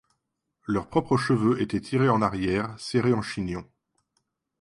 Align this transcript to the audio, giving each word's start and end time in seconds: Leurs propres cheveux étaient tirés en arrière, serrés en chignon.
Leurs 0.65 0.87
propres 0.89 1.15
cheveux 1.15 1.61
étaient 1.61 1.79
tirés 1.79 2.09
en 2.09 2.23
arrière, 2.23 2.73
serrés 2.79 3.13
en 3.13 3.21
chignon. 3.21 3.69